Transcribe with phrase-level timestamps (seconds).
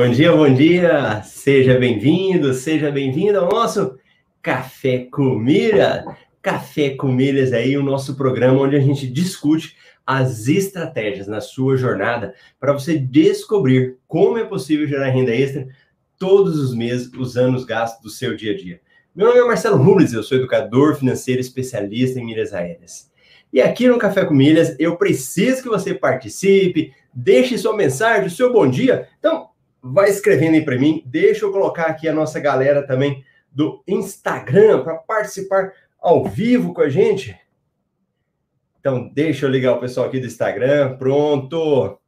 [0.00, 1.22] Bom dia, bom dia.
[1.24, 3.98] Seja bem-vindo, seja bem-vinda ao nosso
[4.40, 6.06] Café com Milhas.
[6.40, 9.76] Café com Milhas aí, o nosso programa onde a gente discute
[10.06, 15.68] as estratégias na sua jornada para você descobrir como é possível gerar renda extra
[16.18, 18.80] todos os meses usando os gastos do seu dia a dia.
[19.14, 23.10] Meu nome é Marcelo Rubles, eu sou educador financeiro especialista em milhas aéreas.
[23.52, 28.30] E aqui no Café com Milhas, eu preciso que você participe, deixe sua mensagem, o
[28.30, 29.06] seu bom dia.
[29.18, 29.49] Então,
[29.82, 31.02] vai escrevendo aí para mim.
[31.06, 36.82] Deixa eu colocar aqui a nossa galera também do Instagram para participar ao vivo com
[36.82, 37.38] a gente.
[38.78, 40.96] Então, deixa eu ligar o pessoal aqui do Instagram.
[40.96, 41.98] Pronto.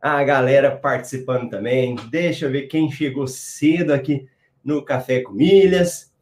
[0.00, 1.96] A galera participando também.
[2.10, 4.26] Deixa eu ver quem chegou cedo aqui
[4.64, 6.12] no Café com Milhas.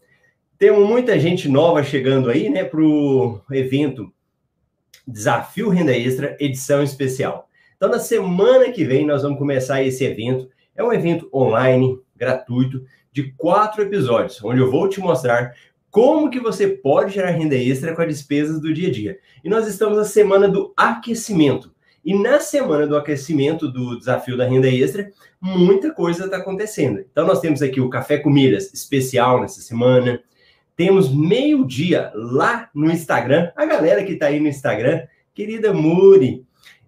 [0.58, 4.12] Temos muita gente nova chegando aí, né, para o evento
[5.06, 7.48] Desafio Renda Extra, edição especial.
[7.76, 10.48] Então, na semana que vem, nós vamos começar esse evento.
[10.76, 15.54] É um evento online, gratuito, de quatro episódios, onde eu vou te mostrar
[15.90, 19.18] como que você pode gerar renda extra com as despesas do dia a dia.
[19.44, 21.72] E nós estamos na semana do aquecimento.
[22.04, 26.98] E na semana do aquecimento do desafio da renda extra, muita coisa está acontecendo.
[26.98, 30.20] Então, nós temos aqui o Café com especial nessa semana.
[30.76, 33.52] Temos meio-dia lá no Instagram.
[33.54, 35.02] A galera que está aí no Instagram,
[35.32, 36.44] querida Muri,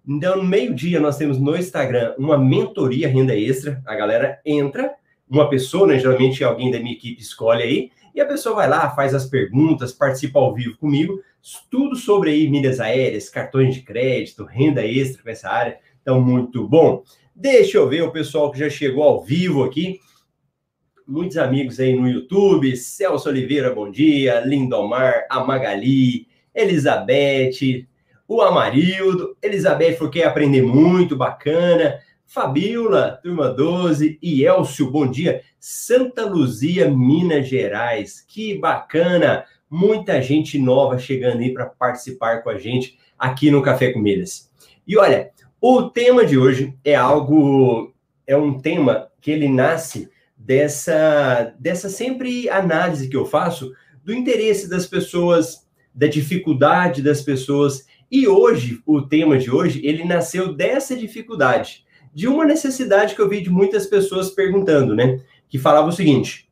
[0.07, 3.81] então, no meio-dia, nós temos no Instagram uma mentoria renda extra.
[3.85, 4.93] A galera entra,
[5.29, 8.89] uma pessoa, né, geralmente alguém da minha equipe escolhe aí, e a pessoa vai lá,
[8.95, 11.21] faz as perguntas, participa ao vivo comigo,
[11.69, 15.77] tudo sobre aí milhas aéreas, cartões de crédito, renda extra com essa área.
[16.01, 17.03] Então, muito bom.
[17.35, 19.99] Deixa eu ver o pessoal que já chegou ao vivo aqui.
[21.05, 22.75] Muitos amigos aí no YouTube.
[22.75, 24.39] Celso Oliveira, bom dia.
[24.39, 27.85] Lindomar, a Magali, Elizabeth,
[28.27, 31.99] o Amarildo, Elizabeth foi quer aprender muito, bacana.
[32.25, 35.41] Fabiola, turma 12, e Elcio, bom dia.
[35.57, 39.45] Santa Luzia, Minas Gerais, que bacana.
[39.69, 44.51] Muita gente nova chegando aí para participar com a gente aqui no Café com Milhas.
[44.85, 47.93] E olha, o tema de hoje é algo,
[48.25, 53.71] é um tema que ele nasce dessa, dessa sempre análise que eu faço
[54.03, 60.05] do interesse das pessoas, da dificuldade das pessoas e hoje, o tema de hoje, ele
[60.05, 65.19] nasceu dessa dificuldade, de uma necessidade que eu vi de muitas pessoas perguntando, né?
[65.49, 66.49] Que falava o seguinte: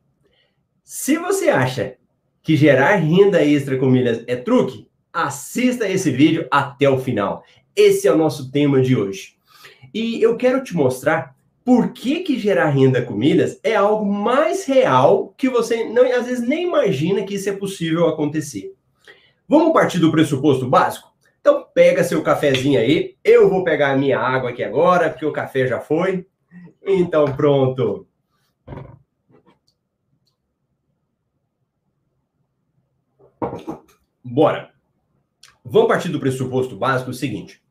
[0.84, 1.96] se você acha
[2.42, 7.42] que gerar renda extra com milhas é truque, assista esse vídeo até o final.
[7.74, 9.34] Esse é o nosso tema de hoje.
[9.92, 11.34] E eu quero te mostrar
[11.64, 16.26] por que, que gerar renda com milhas é algo mais real que você não, às
[16.26, 18.72] vezes nem imagina que isso é possível acontecer.
[19.48, 21.15] Vamos partir do pressuposto básico?
[21.46, 23.14] Então pega seu cafezinho aí.
[23.22, 26.26] Eu vou pegar a minha água aqui agora, porque o café já foi.
[26.84, 28.04] Então pronto.
[34.24, 34.72] Bora.
[35.64, 37.62] Vamos partir do pressuposto básico o seguinte.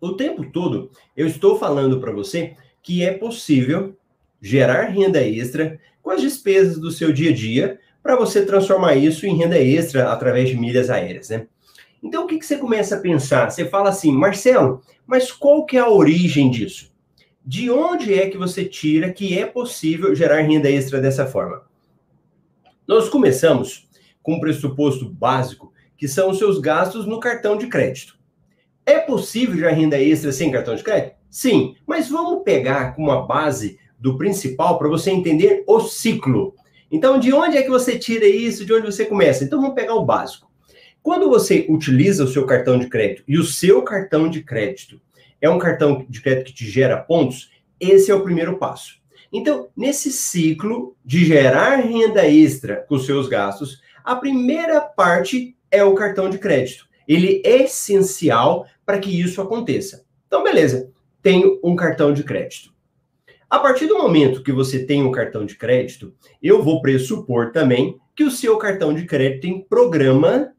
[0.00, 3.94] O tempo todo eu estou falando para você que é possível
[4.40, 9.26] gerar renda extra com as despesas do seu dia a dia para você transformar isso
[9.26, 11.46] em renda extra através de milhas aéreas, né?
[12.04, 13.50] Então, o que, que você começa a pensar?
[13.50, 16.92] Você fala assim, Marcelo, mas qual que é a origem disso?
[17.42, 21.62] De onde é que você tira que é possível gerar renda extra dessa forma?
[22.86, 23.88] Nós começamos
[24.22, 28.18] com um pressuposto básico, que são os seus gastos no cartão de crédito.
[28.84, 31.16] É possível gerar renda extra sem cartão de crédito?
[31.30, 36.54] Sim, mas vamos pegar como uma base do principal para você entender o ciclo.
[36.90, 38.66] Então, de onde é que você tira isso?
[38.66, 39.42] De onde você começa?
[39.42, 40.52] Então, vamos pegar o básico.
[41.04, 44.98] Quando você utiliza o seu cartão de crédito e o seu cartão de crédito
[45.38, 49.02] é um cartão de crédito que te gera pontos, esse é o primeiro passo.
[49.30, 55.84] Então, nesse ciclo de gerar renda extra com os seus gastos, a primeira parte é
[55.84, 56.86] o cartão de crédito.
[57.06, 60.06] Ele é essencial para que isso aconteça.
[60.26, 60.90] Então, beleza,
[61.20, 62.72] tenho um cartão de crédito.
[63.50, 67.98] A partir do momento que você tem um cartão de crédito, eu vou pressupor também
[68.16, 70.54] que o seu cartão de crédito tem programa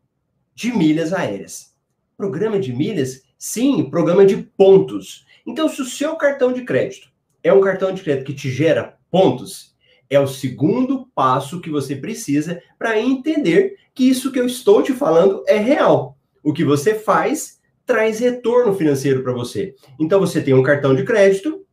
[0.56, 1.76] de milhas aéreas.
[2.18, 3.24] Programa de milhas?
[3.38, 5.26] Sim, programa de pontos.
[5.46, 7.10] Então, se o seu cartão de crédito
[7.44, 9.76] é um cartão de crédito que te gera pontos,
[10.10, 14.94] é o segundo passo que você precisa para entender que isso que eu estou te
[14.94, 16.18] falando é real.
[16.42, 19.76] O que você faz traz retorno financeiro para você.
[20.00, 21.66] Então, você tem um cartão de crédito,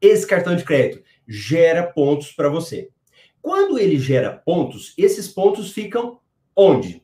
[0.00, 2.88] esse cartão de crédito gera pontos para você.
[3.42, 6.20] Quando ele gera pontos, esses pontos ficam
[6.56, 7.02] onde?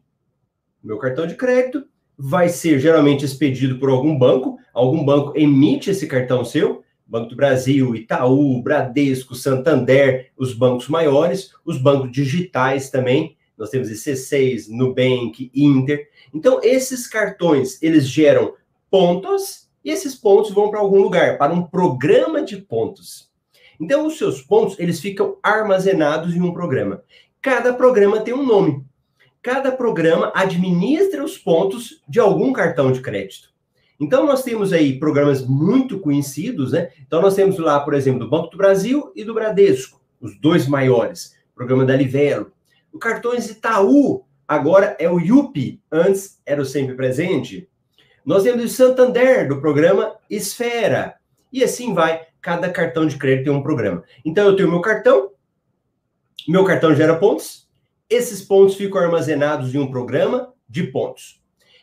[0.86, 1.84] Meu cartão de crédito
[2.16, 7.36] vai ser geralmente expedido por algum banco, algum banco emite esse cartão seu, Banco do
[7.36, 13.36] Brasil, Itaú, Bradesco, Santander, os bancos maiores, os bancos digitais também.
[13.56, 16.08] Nós temos IC6, Nubank, Inter.
[16.34, 18.54] Então, esses cartões, eles geram
[18.90, 23.30] pontos e esses pontos vão para algum lugar, para um programa de pontos.
[23.78, 27.02] Então, os seus pontos, eles ficam armazenados em um programa.
[27.40, 28.84] Cada programa tem um nome.
[29.46, 33.50] Cada programa administra os pontos de algum cartão de crédito.
[34.00, 36.90] Então, nós temos aí programas muito conhecidos, né?
[37.06, 40.66] Então, nós temos lá, por exemplo, do Banco do Brasil e do Bradesco, os dois
[40.66, 41.36] maiores.
[41.54, 42.50] Programa da Livelo.
[42.92, 47.68] O Cartões Itaú, agora é o IUP, antes era o Sempre Presente.
[48.24, 51.14] Nós temos o Santander, do programa Esfera.
[51.52, 54.02] E assim vai, cada cartão de crédito tem um programa.
[54.24, 55.30] Então, eu tenho meu cartão,
[56.48, 57.65] meu cartão gera pontos,
[58.08, 61.40] esses pontos ficam armazenados em um programa de pontos.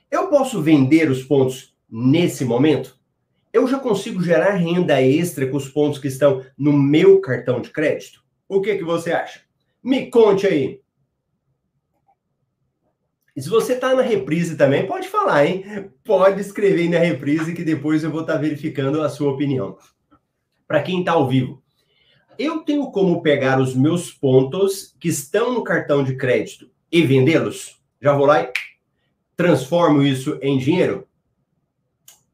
[0.10, 3.00] Eu posso vender os pontos nesse momento,
[3.54, 7.70] eu já consigo gerar renda extra com os pontos que estão no meu cartão de
[7.70, 8.24] crédito?
[8.50, 9.42] O que, que você acha?
[9.84, 10.82] Me conte aí.
[13.36, 15.92] E se você está na reprise também, pode falar, hein?
[16.04, 19.78] Pode escrever na reprise que depois eu vou estar tá verificando a sua opinião.
[20.68, 21.63] Para quem está ao vivo,
[22.38, 27.82] eu tenho como pegar os meus pontos que estão no cartão de crédito e vendê-los?
[28.02, 28.52] Já vou lá e
[29.36, 31.08] transformo isso em dinheiro?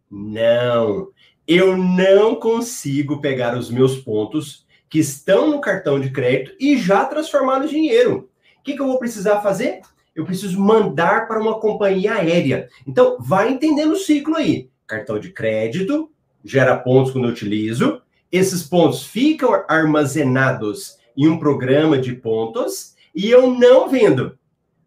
[0.10, 1.10] Não,
[1.48, 7.06] eu não consigo pegar os meus pontos que estão no cartão de crédito e já
[7.06, 8.30] transformar no dinheiro.
[8.60, 9.81] O que, que eu vou precisar fazer?
[10.16, 12.68] Eu preciso mandar para uma companhia aérea.
[12.86, 14.69] Então, vai entendendo o ciclo aí.
[14.88, 16.12] Cartão de crédito
[16.44, 18.02] gera pontos quando eu utilizo.
[18.31, 24.38] Esses pontos ficam armazenados em um programa de pontos e eu não vendo.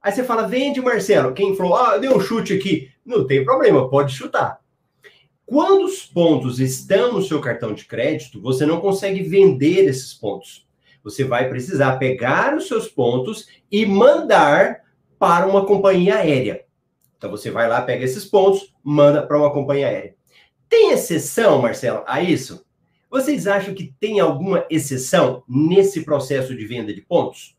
[0.00, 1.32] Aí você fala, vende, Marcelo.
[1.32, 2.90] Quem falou, ah, deu um chute aqui.
[3.04, 4.60] Não tem problema, pode chutar.
[5.44, 10.66] Quando os pontos estão no seu cartão de crédito, você não consegue vender esses pontos.
[11.04, 14.82] Você vai precisar pegar os seus pontos e mandar
[15.18, 16.64] para uma companhia aérea.
[17.18, 20.14] Então você vai lá, pega esses pontos, manda para uma companhia aérea.
[20.68, 22.64] Tem exceção, Marcelo, a isso?
[23.12, 27.54] Vocês acham que tem alguma exceção nesse processo de venda de pontos?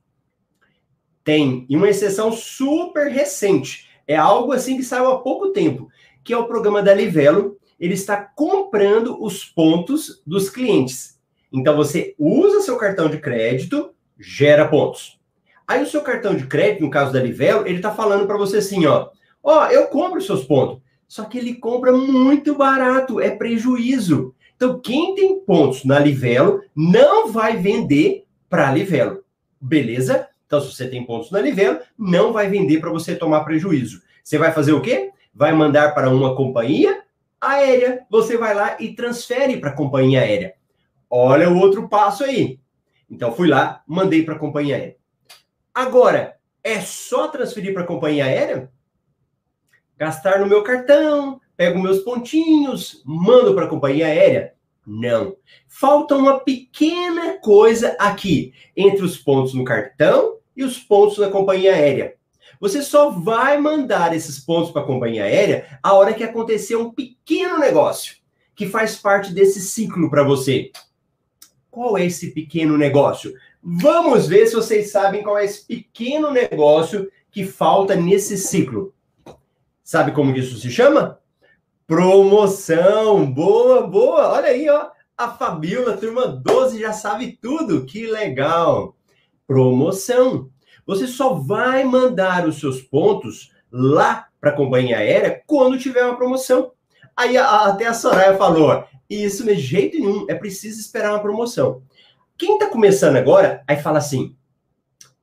[1.24, 3.88] Tem, e uma exceção super recente.
[4.08, 5.90] É algo assim que saiu há pouco tempo,
[6.24, 11.20] que é o programa da Livelo, ele está comprando os pontos dos clientes.
[11.52, 15.20] Então você usa seu cartão de crédito, gera pontos.
[15.68, 18.58] Aí o seu cartão de crédito, no caso da Livelo, ele está falando para você
[18.58, 19.10] assim, ó,
[19.44, 20.82] ó, eu compro seus pontos.
[21.08, 24.34] Só que ele compra muito barato, é prejuízo.
[24.64, 29.22] Então quem tem pontos na Livelo não vai vender para Livelo.
[29.60, 30.30] Beleza?
[30.48, 34.02] Então se você tem pontos na Livelo, não vai vender para você tomar prejuízo.
[34.24, 35.12] Você vai fazer o quê?
[35.34, 37.04] Vai mandar para uma companhia
[37.42, 40.54] aérea, você vai lá e transfere para a companhia aérea.
[41.10, 42.58] Olha o outro passo aí.
[43.10, 44.96] Então fui lá, mandei para a companhia aérea.
[45.74, 48.72] Agora, é só transferir para a companhia aérea?
[49.98, 54.54] Gastar no meu cartão, pego meus pontinhos, mando para a companhia aérea?
[54.86, 55.36] Não.
[55.68, 61.74] Falta uma pequena coisa aqui entre os pontos no cartão e os pontos na companhia
[61.74, 62.16] aérea.
[62.60, 66.92] Você só vai mandar esses pontos para a companhia aérea a hora que acontecer um
[66.92, 68.18] pequeno negócio
[68.56, 70.72] que faz parte desse ciclo para você.
[71.72, 73.34] Qual é esse pequeno negócio?
[73.62, 78.94] Vamos ver se vocês sabem qual é esse pequeno negócio que falta nesse ciclo.
[79.84, 81.20] Sabe como isso se chama?
[81.88, 83.32] Promoção.
[83.32, 84.30] Boa, boa.
[84.32, 84.90] Olha aí, ó.
[85.18, 87.86] A Fabiola, turma 12, já sabe tudo.
[87.86, 88.96] Que legal.
[89.46, 90.50] Promoção.
[90.86, 96.18] Você só vai mandar os seus pontos lá para a companhia aérea quando tiver uma
[96.18, 96.72] promoção.
[97.16, 101.82] Aí a, até a Soraya falou: isso de jeito nenhum, é preciso esperar uma promoção.
[102.38, 104.36] Quem está começando agora, aí fala assim: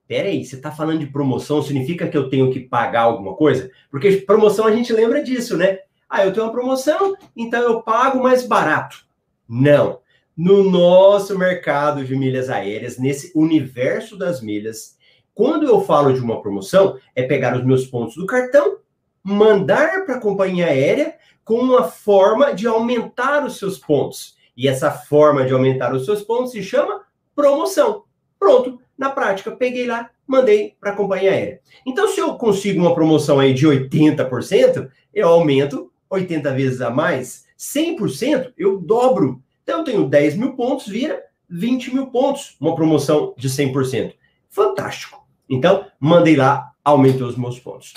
[0.06, 3.70] peraí, você está falando de promoção, significa que eu tenho que pagar alguma coisa?
[3.90, 5.80] Porque promoção a gente lembra disso, né?
[6.10, 9.06] Ah, eu tenho uma promoção, então eu pago mais barato.
[9.48, 10.00] Não.
[10.36, 14.98] No nosso mercado de milhas aéreas, nesse universo das milhas,
[15.32, 18.78] quando eu falo de uma promoção, é pegar os meus pontos do cartão,
[19.22, 21.14] mandar para a companhia aérea
[21.44, 24.36] com uma forma de aumentar os seus pontos.
[24.56, 27.02] E essa forma de aumentar os seus pontos se chama
[27.36, 28.04] promoção.
[28.38, 31.60] Pronto, na prática, peguei lá, mandei para a companhia aérea.
[31.86, 37.46] Então, se eu consigo uma promoção aí de 80%, eu aumento 80 vezes a mais,
[37.58, 39.42] 100%, eu dobro.
[39.62, 44.14] Então, eu tenho 10 mil pontos, vira 20 mil pontos, uma promoção de 100%.
[44.48, 45.26] Fantástico.
[45.48, 47.94] Então, mandei lá, aumentou os meus pontos.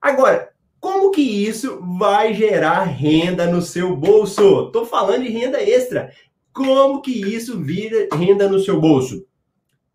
[0.00, 0.50] Agora,
[0.80, 4.70] como que isso vai gerar renda no seu bolso?
[4.70, 6.12] Tô falando de renda extra.
[6.52, 9.26] Como que isso vira renda no seu bolso?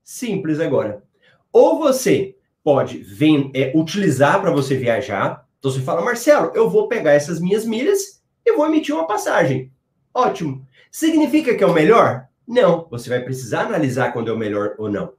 [0.03, 1.03] Simples agora.
[1.51, 5.47] Ou você pode vem, é, utilizar para você viajar.
[5.61, 9.71] Então você fala, Marcelo, eu vou pegar essas minhas milhas e vou emitir uma passagem.
[10.11, 10.65] Ótimo.
[10.91, 12.27] Significa que é o melhor?
[12.47, 12.87] Não.
[12.89, 15.13] Você vai precisar analisar quando é o melhor ou não.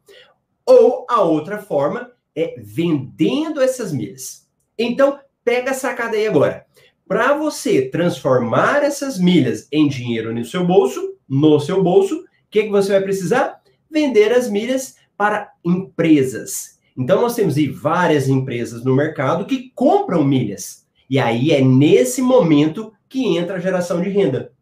[0.67, 4.49] Ou a outra forma é vendendo essas milhas.
[4.77, 6.67] Então, pega a sacada aí agora.
[7.07, 12.65] Para você transformar essas milhas em dinheiro no seu bolso, no seu bolso, o que,
[12.65, 13.63] que você vai precisar?
[13.89, 16.72] Vender as milhas para empresas.
[16.97, 20.87] Então, nós temos aí várias empresas no mercado que compram milhas.
[21.09, 24.53] E aí é nesse momento que entra a geração de renda.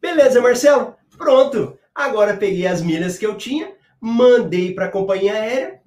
[0.00, 0.94] Beleza, Marcelo?
[1.16, 1.78] Pronto.
[1.94, 5.80] Agora peguei as milhas que eu tinha, mandei para a companhia aérea,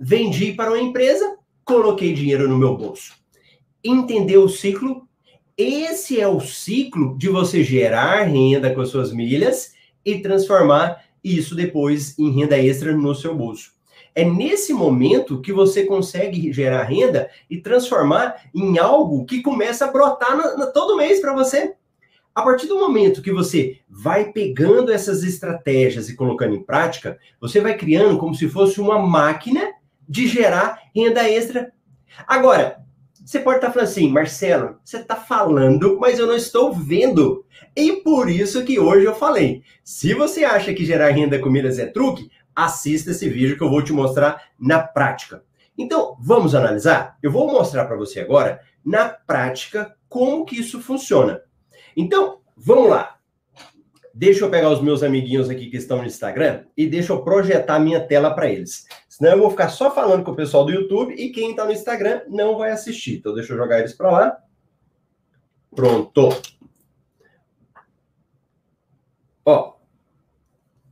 [0.00, 3.14] vendi para uma empresa, coloquei dinheiro no meu bolso.
[3.82, 5.06] Entendeu o ciclo?
[5.56, 11.54] Esse é o ciclo de você gerar renda com as suas milhas e transformar isso
[11.54, 13.72] depois em renda extra no seu bolso.
[14.14, 19.90] É nesse momento que você consegue gerar renda e transformar em algo que começa a
[19.90, 20.38] brotar
[20.72, 21.74] todo mês para você.
[22.32, 27.60] A partir do momento que você vai pegando essas estratégias e colocando em prática, você
[27.60, 29.72] vai criando como se fosse uma máquina
[30.08, 31.72] de gerar renda extra.
[32.26, 32.84] Agora,
[33.24, 37.44] você pode estar falando assim, Marcelo, você está falando, mas eu não estou vendo.
[37.74, 39.62] E por isso que hoje eu falei.
[39.82, 43.70] Se você acha que gerar renda com milhas é truque, assista esse vídeo que eu
[43.70, 45.42] vou te mostrar na prática.
[45.76, 47.16] Então, vamos analisar?
[47.22, 51.40] Eu vou mostrar para você agora, na prática, como que isso funciona.
[51.96, 53.16] Então, vamos lá.
[54.12, 57.80] Deixa eu pegar os meus amiguinhos aqui que estão no Instagram e deixa eu projetar
[57.80, 58.86] minha tela para eles.
[59.14, 61.70] Senão eu vou ficar só falando com o pessoal do YouTube e quem está no
[61.70, 63.18] Instagram não vai assistir.
[63.18, 64.42] Então deixa eu jogar eles para lá.
[65.72, 66.30] Pronto.
[69.44, 69.74] Ó.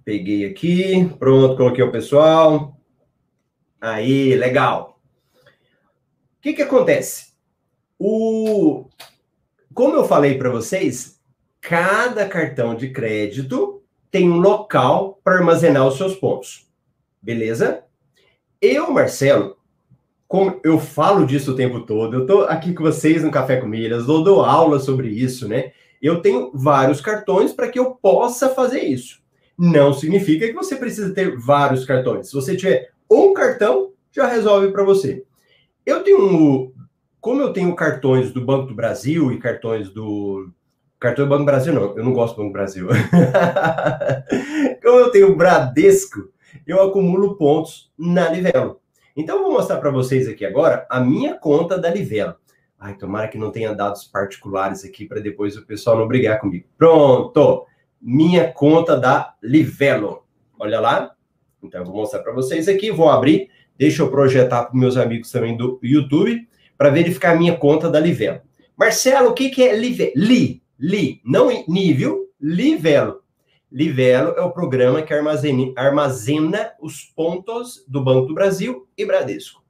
[0.05, 1.13] Peguei aqui.
[1.19, 2.77] Pronto, coloquei o pessoal.
[3.81, 5.01] Aí, legal.
[5.35, 7.33] O que que acontece?
[7.99, 8.85] O
[9.75, 11.21] como eu falei para vocês,
[11.61, 16.71] cada cartão de crédito tem um local para armazenar os seus pontos.
[17.21, 17.85] Beleza?
[18.63, 19.57] Eu, Marcelo,
[20.29, 23.67] como eu falo disso o tempo todo, eu tô aqui com vocês no Café com
[23.67, 25.73] Milhas, eu dou aula sobre isso, né?
[26.01, 29.21] Eu tenho vários cartões para que eu possa fazer isso.
[29.59, 32.29] Não significa que você precisa ter vários cartões.
[32.29, 35.25] Se você tiver um cartão, já resolve para você.
[35.85, 36.73] Eu tenho
[37.21, 40.51] como eu tenho cartões do Banco do Brasil e cartões do.
[40.99, 42.89] Cartão do Banco do Brasil, não, eu não gosto do Banco do Brasil.
[44.83, 46.31] Como eu tenho Bradesco,
[46.67, 48.81] eu acumulo pontos na Livelo.
[49.17, 52.35] Então, eu vou mostrar para vocês aqui agora a minha conta da Livelo.
[52.79, 56.67] Ai, tomara que não tenha dados particulares aqui para depois o pessoal não brigar comigo.
[56.77, 57.67] Pronto!
[58.01, 60.25] Minha conta da Livelo.
[60.59, 61.15] Olha lá.
[61.63, 62.91] Então, eu vou mostrar para vocês aqui.
[62.91, 63.51] Vou abrir.
[63.79, 68.01] Deixa eu projetar para meus amigos também do YouTube para verificar a minha conta da
[68.01, 68.41] Livelo.
[68.77, 70.13] Marcelo, o que, que é Livelo?
[70.17, 73.22] Li, li, não nível, Livelo.
[73.73, 79.65] Livelo é o programa que armazena, armazena os pontos do Banco do Brasil e Bradesco.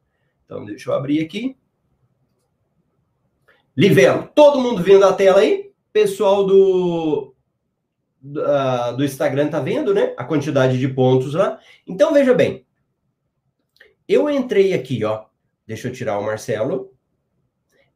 [0.45, 1.57] Então, deixa eu abrir aqui.
[3.77, 4.29] Livelo.
[4.35, 5.71] Todo mundo vendo a tela aí?
[5.93, 7.35] Pessoal do,
[8.25, 10.15] uh, do Instagram tá vendo, né?
[10.17, 11.59] A quantidade de pontos lá.
[11.87, 12.67] Então, veja bem.
[14.09, 15.27] Eu entrei aqui, ó.
[15.67, 16.93] Deixa eu tirar o Marcelo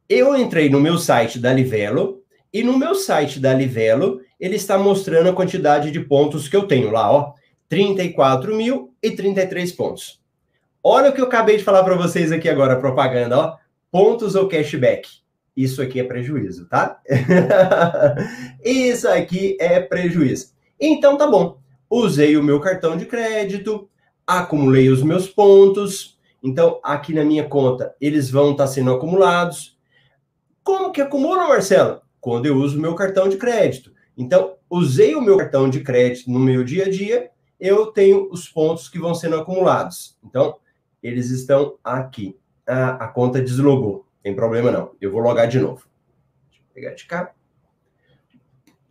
[0.09, 2.23] eu entrei no meu site da Livelo
[2.53, 6.67] e no meu site da Livelo ele está mostrando a quantidade de pontos que eu
[6.67, 7.33] tenho lá, ó,
[7.69, 10.21] 34.033 pontos.
[10.83, 13.57] Olha o que eu acabei de falar para vocês aqui agora, propaganda, ó,
[13.91, 15.09] pontos ou cashback.
[15.55, 16.99] Isso aqui é prejuízo, tá?
[18.63, 20.53] Isso aqui é prejuízo.
[20.79, 21.57] Então tá bom.
[21.89, 23.89] Usei o meu cartão de crédito,
[24.25, 26.15] acumulei os meus pontos.
[26.43, 29.77] Então, aqui na minha conta, eles vão estar tá sendo acumulados
[30.67, 32.01] como que acumula, Marcelo?
[32.19, 33.89] Quando eu uso o meu cartão de crédito.
[34.17, 38.49] Então, usei o meu cartão de crédito no meu dia a dia, eu tenho os
[38.49, 40.17] pontos que vão sendo acumulados.
[40.23, 40.57] Então,
[41.01, 42.35] eles estão aqui.
[42.65, 44.05] Ah, a conta deslogou.
[44.23, 44.91] Tem problema não.
[44.99, 45.87] Eu vou logar de novo.
[46.49, 47.31] Deixa eu pegar de cá.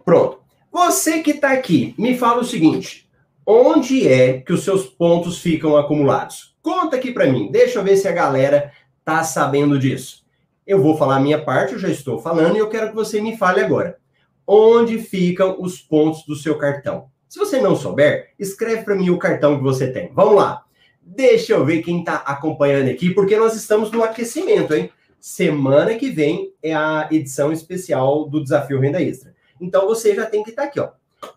[0.04, 0.40] Pronto.
[0.73, 3.09] Você que está aqui, me fala o seguinte:
[3.45, 6.56] onde é que os seus pontos ficam acumulados?
[6.62, 7.50] Conta aqui para mim.
[7.50, 8.73] Deixa eu ver se a galera
[9.04, 10.25] tá sabendo disso.
[10.66, 13.21] Eu vou falar a minha parte, eu já estou falando, e eu quero que você
[13.21, 13.99] me fale agora.
[14.47, 17.09] Onde ficam os pontos do seu cartão?
[17.29, 20.12] Se você não souber, escreve para mim o cartão que você tem.
[20.15, 20.65] Vamos lá.
[21.03, 24.91] Deixa eu ver quem está acompanhando aqui, porque nós estamos no aquecimento, hein?
[25.21, 29.35] Semana que vem é a edição especial do Desafio Renda Extra.
[29.61, 30.91] Então você já tem que estar tá aqui, ó.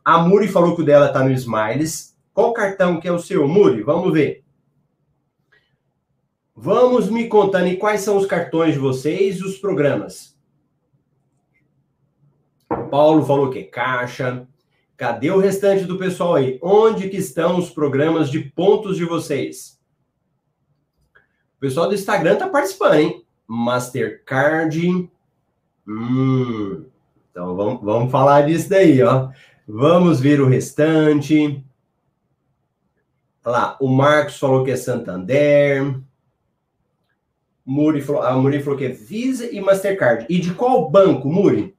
[0.04, 2.16] A Muri falou que o dela tá no Smiles.
[2.34, 3.82] Qual cartão que é o seu, Muri?
[3.82, 4.44] Vamos ver.
[6.56, 10.28] Vamos me contando quais são os cartões de vocês e os programas.
[12.89, 14.48] Paulo falou que é caixa.
[14.98, 16.60] Cadê o restante do pessoal aí?
[16.62, 19.79] Onde que estão os programas de pontos de vocês?
[21.55, 23.25] O pessoal do Instagram tá participando, hein?
[23.48, 25.10] Mastercard.
[25.88, 26.86] Hum,
[27.31, 29.29] então vamos, vamos falar disso daí, ó.
[29.67, 31.63] Vamos ver o restante.
[33.46, 36.00] Lá, o Marcos falou que é Santander.
[37.65, 40.25] Muri falou, a Muri falou que é Visa e Mastercard.
[40.27, 41.77] E de qual banco, Muri?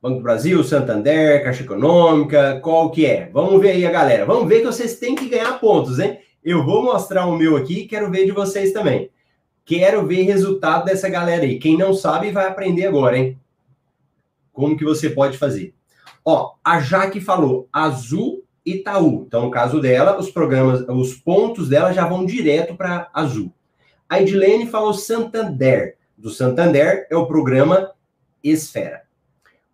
[0.00, 3.30] Banco do Brasil, Santander, Caixa Econômica, qual que é?
[3.32, 4.26] Vamos ver aí a galera.
[4.26, 6.18] Vamos ver que vocês têm que ganhar pontos, hein?
[6.44, 9.10] Eu vou mostrar o meu aqui, quero ver de vocês também.
[9.64, 11.58] Quero ver resultado dessa galera aí.
[11.58, 13.38] Quem não sabe vai aprender agora, hein?
[14.52, 15.74] Como que você pode fazer?
[16.24, 19.24] Ó, a Jaque falou Azul Itaú.
[19.26, 23.52] Então, no caso dela, os programas, os pontos dela já vão direto para Azul.
[24.08, 25.96] A Edilene falou Santander.
[26.16, 27.92] Do Santander é o programa
[28.42, 29.05] Esfera.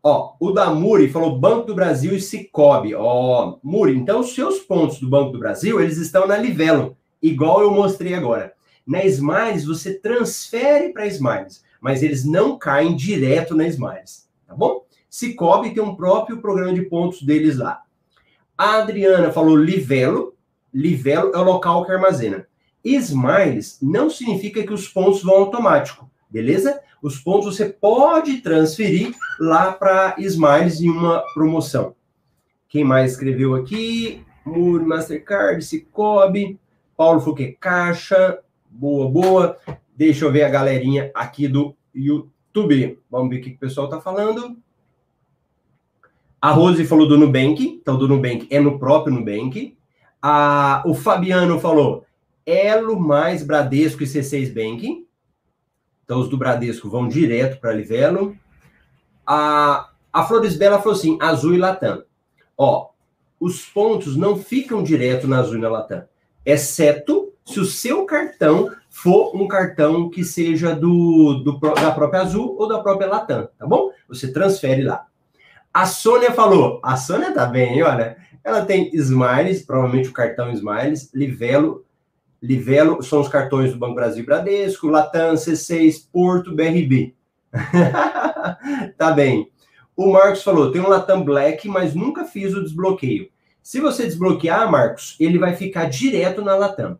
[0.03, 2.93] Ó, o da Muri falou Banco do Brasil e Cicobi.
[2.95, 7.63] Ó, Muri, então os seus pontos do Banco do Brasil, eles estão na Livelo, igual
[7.63, 8.53] eu mostrei agora.
[8.85, 14.85] Na Smiles, você transfere para Smiles, mas eles não caem direto na Smiles, tá bom?
[15.09, 17.83] Cicobi tem um próprio programa de pontos deles lá.
[18.59, 20.35] A Adriana falou Livelo.
[20.75, 22.47] Livelo é o local que armazena.
[22.83, 26.81] Smiles não significa que os pontos vão automático, beleza?
[27.03, 31.95] Os pontos você pode transferir lá para Smiles em uma promoção.
[32.69, 34.25] Quem mais escreveu aqui?
[34.45, 36.59] Muro, Mastercard, Cicobi,
[36.97, 38.39] Paulo Fouquet Caixa,
[38.71, 39.59] boa, boa.
[39.95, 42.99] Deixa eu ver a galerinha aqui do YouTube.
[43.11, 44.57] Vamos ver o que o pessoal está falando.
[46.41, 49.77] A Rose falou do Nubank, então do Nubank é no próprio Nubank.
[50.21, 52.05] A, o Fabiano falou
[52.45, 55.07] Elo mais Bradesco e C6 Bank.
[56.05, 58.37] Então os do Bradesco vão direto para Livelo.
[59.27, 62.03] A, a Flores Bela falou assim: Azul e Latam.
[62.57, 62.91] Ó,
[63.41, 66.05] os pontos não ficam direto na Azul e na Latam,
[66.45, 72.57] exceto se o seu cartão for um cartão que seja do, do da própria Azul
[72.59, 73.91] ou da própria Latam, tá bom?
[74.09, 75.07] Você transfere lá.
[75.73, 78.17] A Sônia falou, a Sônia tá bem, olha.
[78.45, 81.85] Ela tem Smiles, provavelmente o cartão Smiles, Livelo.
[82.43, 87.15] Livelo são os cartões do Banco Brasil Bradesco, Latam, C6, Porto, BRB.
[88.99, 89.49] tá bem.
[89.97, 93.29] O Marcos falou, tem um Latam Black, mas nunca fiz o desbloqueio.
[93.63, 96.99] Se você desbloquear, Marcos, ele vai ficar direto na Latam.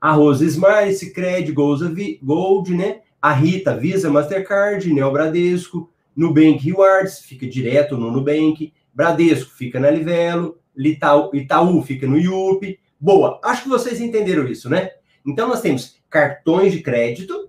[0.00, 3.00] A Rosa Smiles, Cred, Gold, né?
[3.20, 9.90] A Rita, Visa, Mastercard, Neo Bradesco, Nubank Rewards fica direto no Nubank, Bradesco fica na
[9.90, 12.78] Livelo, Itaú, Itaú fica no IUP.
[13.00, 14.90] Boa, acho que vocês entenderam isso, né?
[15.24, 17.48] Então nós temos cartões de crédito,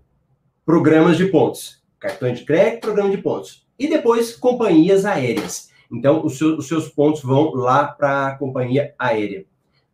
[0.66, 1.82] programas de pontos.
[2.00, 3.68] Cartões de crédito, programa de pontos.
[3.78, 5.70] E depois companhias aéreas.
[5.92, 9.46] Então os seus, os seus pontos vão lá para a companhia aérea.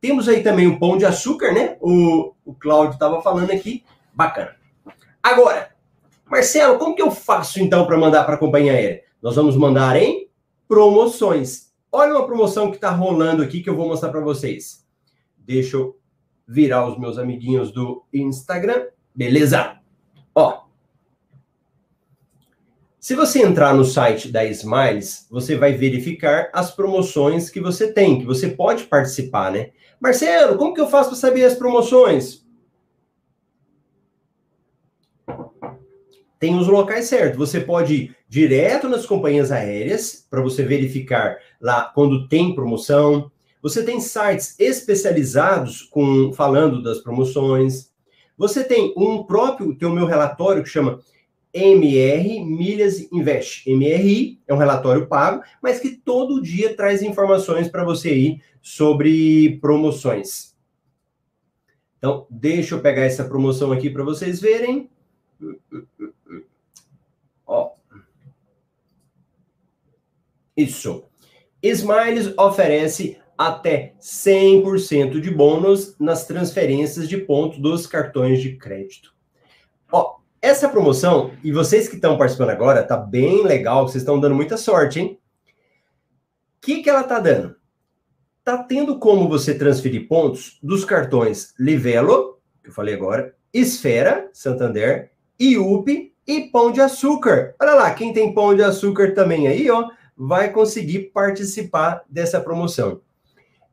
[0.01, 1.77] Temos aí também o pão de açúcar, né?
[1.79, 3.83] O, o Cláudio estava falando aqui.
[4.13, 4.55] Bacana.
[5.23, 5.71] Agora,
[6.25, 9.03] Marcelo, como que eu faço então para mandar para a companhia aérea?
[9.21, 10.29] Nós vamos mandar em
[10.67, 11.71] promoções.
[11.91, 14.84] Olha uma promoção que está rolando aqui que eu vou mostrar para vocês.
[15.45, 15.97] Deixa eu
[16.47, 18.87] virar os meus amiguinhos do Instagram.
[19.13, 19.79] Beleza?
[20.33, 20.65] Ó.
[22.99, 28.19] Se você entrar no site da Smiles, você vai verificar as promoções que você tem,
[28.19, 29.71] que você pode participar, né?
[29.99, 32.45] Marcelo, como que eu faço para saber as promoções?
[36.45, 37.37] tem os locais certos.
[37.37, 43.31] Você pode ir direto nas companhias aéreas para você verificar lá quando tem promoção.
[43.65, 47.91] Você tem sites especializados com falando das promoções.
[48.37, 50.99] Você tem um próprio, tem o meu relatório que chama
[51.51, 53.67] MR Milhas Invest.
[53.67, 59.57] MRI é um relatório pago, mas que todo dia traz informações para você ir sobre
[59.57, 60.55] promoções.
[61.97, 64.91] Então, deixa eu pegar essa promoção aqui para vocês verem.
[67.47, 67.71] Ó.
[70.55, 71.03] Isso.
[71.63, 79.13] Smiles oferece até 100% de bônus nas transferências de pontos dos cartões de crédito.
[79.91, 84.35] Ó, essa promoção, e vocês que estão participando agora, tá bem legal, vocês estão dando
[84.35, 85.19] muita sorte, hein?
[86.57, 87.55] O que, que ela tá dando?
[88.43, 95.11] Tá tendo como você transferir pontos dos cartões Livelo, que eu falei agora, Esfera, Santander,
[95.39, 97.55] IUP E pão de açúcar.
[97.59, 103.01] Olha lá, quem tem pão de açúcar também aí, ó, vai conseguir participar dessa promoção.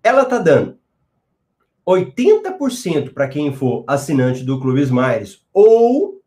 [0.02, 0.78] Ela tá dando
[1.86, 6.20] 80% para quem for assinante do Clube Smiles ou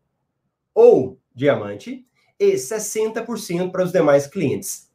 [0.74, 2.06] ou diamante
[2.38, 4.90] e 60% para os demais clientes.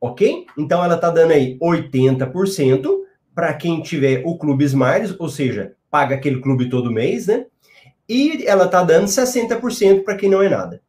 [0.00, 0.46] Ok?
[0.56, 3.02] Então ela está dando aí 80%
[3.34, 7.46] para quem tiver o Clube Smiles, ou seja, paga aquele clube todo mês, né?
[8.08, 10.82] E ela está dando 60% para quem não é nada.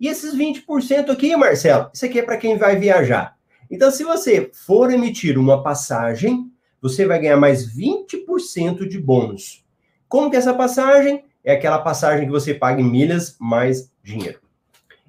[0.00, 3.36] E esses 20% aqui, Marcelo, isso aqui é para quem vai viajar.
[3.74, 6.48] Então, se você for emitir uma passagem,
[6.80, 9.64] você vai ganhar mais 20% de bônus.
[10.06, 11.24] Como que é essa passagem?
[11.42, 14.38] É aquela passagem que você paga em milhas mais dinheiro.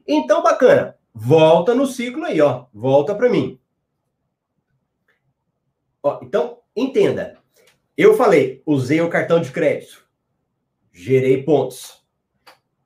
[0.08, 0.98] Então, bacana.
[1.14, 2.66] Volta no ciclo aí, ó.
[2.74, 3.60] Volta para mim.
[6.02, 7.38] Ó, então, entenda.
[7.96, 10.08] Eu falei, usei o cartão de crédito.
[10.92, 12.04] Gerei pontos.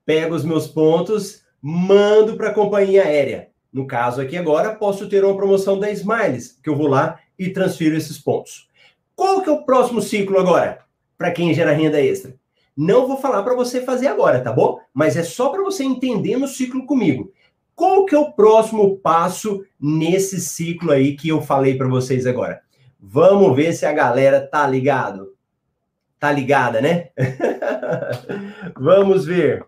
[0.06, 3.49] Pego os meus pontos, mando para a companhia aérea.
[3.72, 7.50] No caso aqui agora, posso ter uma promoção da Smiles, que eu vou lá e
[7.50, 8.68] transfiro esses pontos.
[9.16, 10.80] Qual que é o próximo ciclo agora?
[11.18, 12.36] Para quem gera renda extra?
[12.76, 14.80] Não vou falar para você fazer agora, tá bom?
[14.94, 17.32] Mas é só para você entender no ciclo comigo.
[17.76, 22.62] Qual que é o próximo passo nesse ciclo aí que eu falei para vocês agora?
[23.00, 25.36] Vamos ver se a galera tá ligado.
[26.18, 27.10] Tá ligada, né?
[28.78, 29.66] Vamos ver.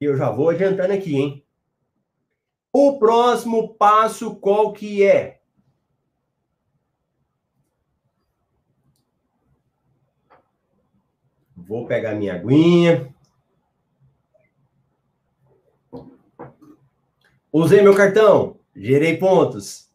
[0.00, 1.45] Eu já vou adiantando aqui, hein?
[2.78, 5.40] O próximo passo qual que é?
[11.56, 13.14] Vou pegar minha aguinha.
[17.50, 19.90] Usei meu cartão, gerei pontos.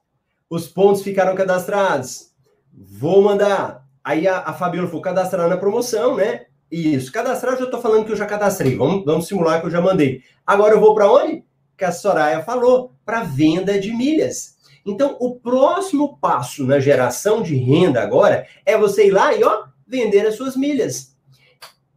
[0.50, 2.34] Os pontos ficaram cadastrados.
[2.74, 3.88] Vou mandar.
[4.04, 6.48] Aí a, a Fabiola falou, cadastrar na promoção, né?
[6.72, 8.76] Isso, cadastrar, eu já estou falando que eu já cadastrei.
[8.76, 10.24] Vamos, vamos simular que eu já mandei.
[10.48, 11.46] Agora eu vou para onde?
[11.82, 14.56] Que a Soraya falou, para venda de milhas.
[14.86, 19.64] Então, o próximo passo na geração de renda agora é você ir lá e ó,
[19.88, 21.18] vender as suas milhas.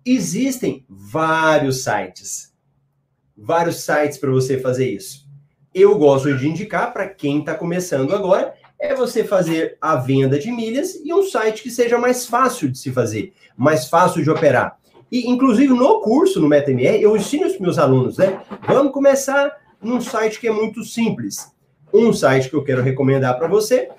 [0.03, 2.55] Existem vários sites.
[3.37, 5.29] Vários sites para você fazer isso.
[5.75, 10.51] Eu gosto de indicar para quem está começando agora é você fazer a venda de
[10.51, 14.79] milhas e um site que seja mais fácil de se fazer, mais fácil de operar.
[15.13, 18.41] E, inclusive, no curso, no MetaMR, eu ensino os meus alunos, né?
[18.67, 21.53] Vamos começar num site que é muito simples.
[21.93, 23.91] Um site que eu quero recomendar para você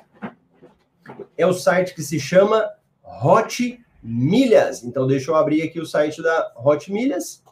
[1.37, 2.69] é o site que se chama
[3.03, 4.83] Hot milhas.
[4.83, 7.43] Então, deixa eu abrir aqui o site da Hot Milhas.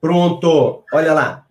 [0.00, 1.46] Pronto, olha lá.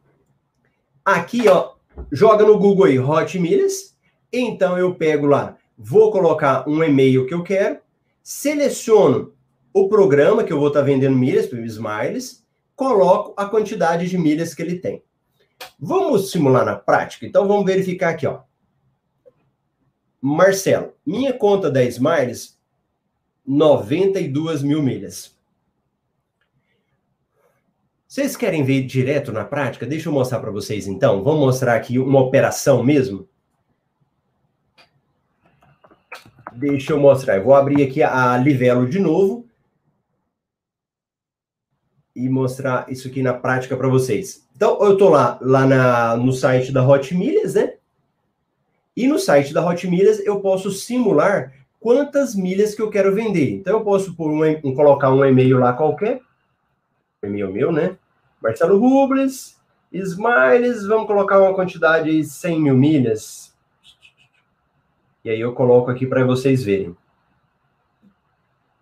[1.04, 1.74] Aqui, ó,
[2.12, 3.96] joga no Google aí, Hot Milhas.
[4.32, 7.80] Então, eu pego lá, vou colocar um e-mail que eu quero,
[8.22, 9.34] seleciono
[9.74, 12.46] o programa que eu vou estar tá vendendo milhas Smiles,
[12.78, 15.04] coloco a quantidade de milhas que ele tem.
[15.80, 17.26] Vamos simular na prática?
[17.26, 18.42] Então, vamos verificar aqui, ó.
[20.22, 22.58] Marcelo, minha conta da Smiles
[23.46, 25.36] 92 mil milhas.
[28.08, 29.86] Vocês querem ver direto na prática?
[29.86, 31.24] Deixa eu mostrar para vocês então.
[31.24, 33.28] Vamos mostrar aqui uma operação mesmo.
[36.54, 37.38] Deixa eu mostrar.
[37.38, 39.47] Eu vou abrir aqui a Livelo de novo
[42.18, 44.44] e mostrar isso aqui na prática para vocês.
[44.56, 47.76] Então, eu estou lá, lá na, no site da Hot Milhas, né?
[48.96, 53.52] E no site da Hot Milhas eu posso simular quantas milhas que eu quero vender.
[53.52, 56.20] Então, eu posso por um, um, colocar um e-mail lá qualquer,
[57.22, 57.96] e-mail meu, né?
[58.42, 59.56] Marcelo Rubles,
[59.94, 63.56] Smiles, vamos colocar uma quantidade de 100 mil milhas.
[65.24, 66.98] E aí eu coloco aqui para vocês verem.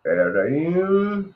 [0.02, 1.35] Peraí.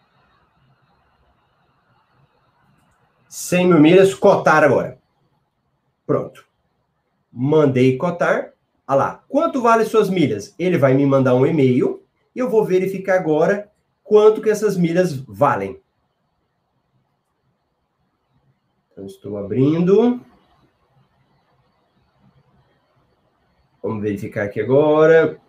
[3.29, 4.97] 100 mil milhas, cotar agora.
[6.05, 6.43] Pronto.
[7.31, 8.53] Mandei cotar.
[8.87, 10.55] Olha lá, quanto vale suas milhas?
[10.57, 12.03] Ele vai me mandar um e-mail
[12.35, 13.71] e eu vou verificar agora
[14.03, 15.79] quanto que essas milhas valem.
[18.91, 20.19] Então, estou abrindo.
[23.83, 25.39] Vamos verificar aqui agora.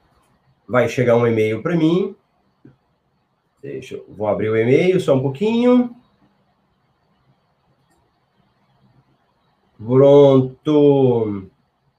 [0.68, 2.14] Vai chegar um e-mail para mim.
[3.62, 5.96] Deixa eu vou abrir o e-mail só um pouquinho.
[9.82, 11.48] Pronto.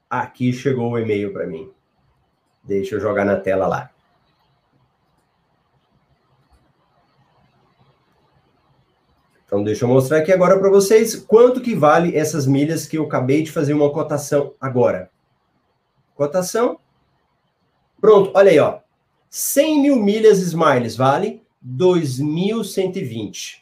[0.08, 1.68] Aqui chegou o e-mail para mim.
[2.62, 3.90] Deixa eu jogar na tela lá.
[9.44, 13.04] Então, deixa eu mostrar aqui agora para vocês quanto que vale essas milhas que eu
[13.04, 15.10] acabei de fazer uma cotação agora.
[16.14, 16.78] Cotação.
[18.00, 18.78] Pronto, olha aí, ó.
[19.28, 23.61] 100 mil milhas Smiles vale 2.120.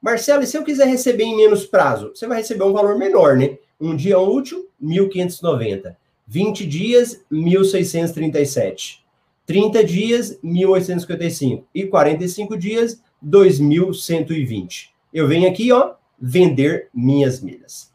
[0.00, 2.12] Marcelo, e se eu quiser receber em menos prazo?
[2.14, 3.58] Você vai receber um valor menor, né?
[3.78, 5.94] Um dia útil, 1.590.
[6.26, 9.00] 20 dias, 1.637.
[9.44, 11.64] 30 dias, 1.855.
[11.74, 14.88] E 45 dias, 2.120.
[15.12, 17.92] Eu venho aqui, ó, vender minhas milhas.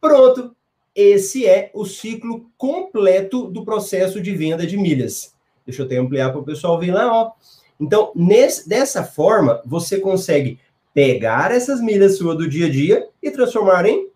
[0.00, 0.54] Pronto.
[0.94, 5.34] Esse é o ciclo completo do processo de venda de milhas.
[5.64, 7.32] Deixa eu até ampliar para o pessoal ver lá, ó.
[7.80, 10.58] Então, nesse, dessa forma, você consegue
[10.92, 14.10] pegar essas milhas suas do dia a dia e transformar em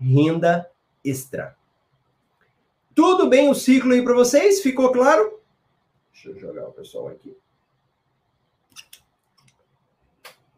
[0.00, 0.70] renda
[1.04, 1.56] extra.
[2.94, 4.60] Tudo bem o ciclo aí para vocês?
[4.60, 5.40] Ficou claro?
[6.12, 7.36] Deixa eu jogar o pessoal aqui.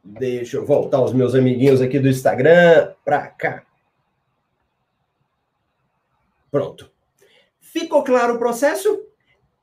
[0.03, 3.65] Deixa eu voltar os meus amiguinhos aqui do Instagram para cá.
[6.51, 6.91] Pronto.
[7.61, 9.07] Ficou claro o processo?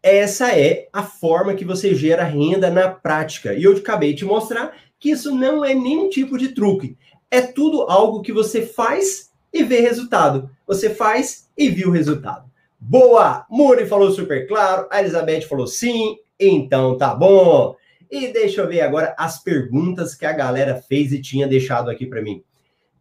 [0.01, 3.53] Essa é a forma que você gera renda na prática.
[3.53, 6.97] E eu acabei de mostrar que isso não é nenhum tipo de truque.
[7.29, 10.49] É tudo algo que você faz e vê resultado.
[10.65, 12.49] Você faz e viu o resultado.
[12.79, 13.45] Boa!
[13.49, 17.75] Muri falou super claro, a Elizabeth falou sim, então tá bom.
[18.09, 22.05] E deixa eu ver agora as perguntas que a galera fez e tinha deixado aqui
[22.05, 22.43] para mim.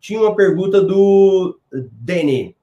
[0.00, 2.56] Tinha uma pergunta do Danny.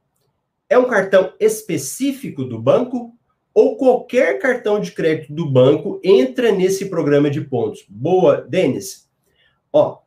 [0.70, 3.14] É um cartão específico do banco
[3.54, 7.86] ou qualquer cartão de crédito do banco entra nesse programa de pontos?
[7.88, 9.03] Boa, Denis.
[9.74, 10.04] Ó,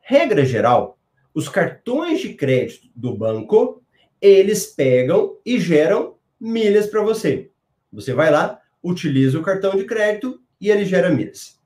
[0.00, 0.96] regra geral,
[1.34, 3.82] os cartões de crédito do banco,
[4.20, 7.50] eles pegam e geram milhas para você.
[7.92, 11.58] Você vai lá, utiliza o cartão de crédito e ele gera milhas.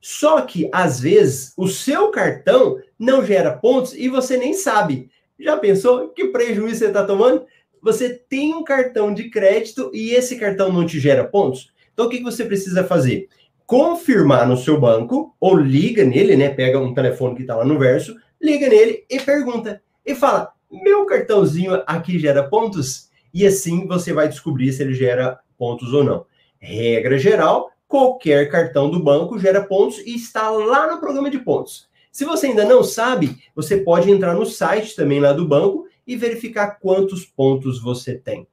[0.00, 5.10] Só que, às vezes, o seu cartão não gera pontos e você nem sabe.
[5.38, 7.46] Já pensou que prejuízo você está tomando?
[7.82, 11.72] Você tem um cartão de crédito e esse cartão não te gera pontos?
[11.92, 13.28] Então, o que você precisa fazer?
[13.66, 16.50] Confirmar no seu banco, ou liga nele, né?
[16.50, 19.82] Pega um telefone que está lá no verso, liga nele e pergunta.
[20.04, 23.08] E fala: meu cartãozinho aqui gera pontos?
[23.32, 26.26] E assim você vai descobrir se ele gera pontos ou não.
[26.58, 31.88] Regra geral: qualquer cartão do banco gera pontos e está lá no programa de pontos.
[32.10, 36.16] Se você ainda não sabe, você pode entrar no site também lá do banco e
[36.16, 38.46] verificar quantos pontos você tem.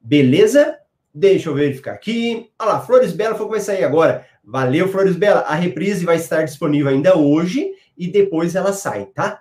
[0.00, 0.78] Beleza?
[1.18, 2.50] Deixa eu verificar aqui.
[2.58, 4.26] Olha lá, Flores Bela falou que vai sair agora.
[4.44, 5.40] Valeu, Flores Bela.
[5.40, 9.40] A reprise vai estar disponível ainda hoje e depois ela sai, tá?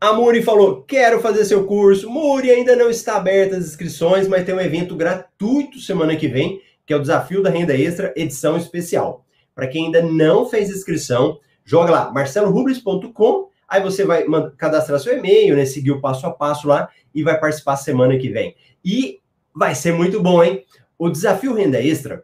[0.00, 2.08] A Muri falou: quero fazer seu curso.
[2.08, 6.62] Muri, ainda não está aberta as inscrições, mas tem um evento gratuito semana que vem,
[6.86, 9.26] que é o Desafio da Renda Extra, edição especial.
[9.56, 14.24] Para quem ainda não fez inscrição, joga lá, marcelorubles.com, aí você vai
[14.56, 15.64] cadastrar seu e-mail, né?
[15.64, 18.54] Seguir o passo a passo lá e vai participar semana que vem.
[18.84, 19.20] E
[19.58, 20.64] Vai ser muito bom, hein?
[20.96, 22.22] O desafio renda extra,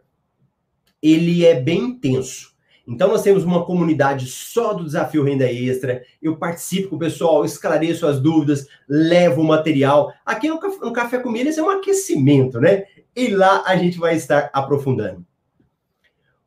[1.01, 2.55] ele é bem intenso.
[2.87, 6.01] Então nós temos uma comunidade só do desafio renda extra.
[6.21, 10.13] Eu participo com o pessoal, esclareço as dúvidas, levo o material.
[10.25, 12.85] Aqui no, no Café com Milhas é um aquecimento, né?
[13.13, 15.25] E lá a gente vai estar aprofundando.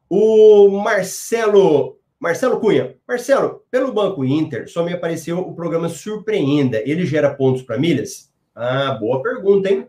[0.08, 2.96] O Marcelo, Marcelo Cunha.
[3.06, 6.82] Marcelo, pelo Banco Inter, só me apareceu o programa Surpreenda.
[6.84, 8.32] Ele gera pontos para milhas?
[8.54, 9.86] Ah, boa pergunta, hein?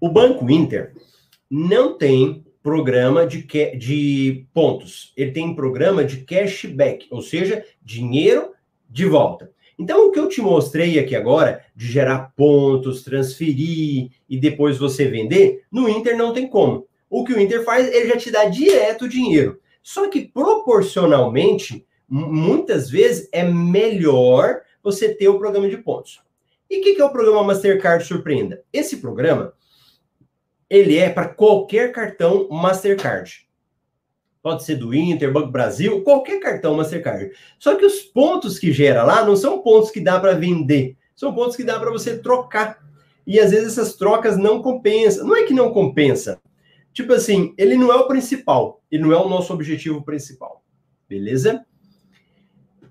[0.00, 0.94] O Banco Inter
[1.50, 3.42] não tem programa de,
[3.76, 8.52] de pontos, ele tem programa de cashback, ou seja, dinheiro
[8.88, 9.52] de volta.
[9.78, 15.06] Então, o que eu te mostrei aqui agora, de gerar pontos, transferir e depois você
[15.08, 16.86] vender, no Inter não tem como.
[17.16, 19.60] O que o Inter faz, ele já te dá direto o dinheiro.
[19.80, 26.20] Só que proporcionalmente, muitas vezes é melhor você ter o programa de pontos.
[26.68, 28.64] E o que, que é o programa Mastercard Surpreenda?
[28.72, 29.52] Esse programa,
[30.68, 33.46] ele é para qualquer cartão Mastercard.
[34.42, 37.30] Pode ser do Inter, Banco Brasil, qualquer cartão Mastercard.
[37.60, 41.32] Só que os pontos que gera lá não são pontos que dá para vender, são
[41.32, 42.84] pontos que dá para você trocar.
[43.24, 45.24] E às vezes essas trocas não compensam.
[45.24, 46.42] Não é que não compensa.
[46.94, 50.64] Tipo assim, ele não é o principal, ele não é o nosso objetivo principal.
[51.06, 51.66] Beleza?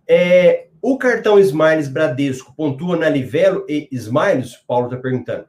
[0.07, 4.57] É, o cartão Smiles Bradesco pontua na Livelo e Smiles?
[4.67, 5.47] Paulo está perguntando.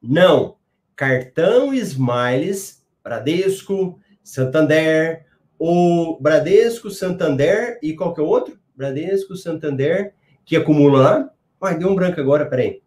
[0.00, 0.60] Não
[0.94, 5.24] cartão Smiles, Bradesco, Santander,
[5.58, 8.58] o Bradesco, Santander e qual que é o outro?
[8.76, 10.12] Bradesco, Santander,
[10.44, 11.30] que acumula lá.
[11.62, 12.82] Ai, deu um branco agora, peraí.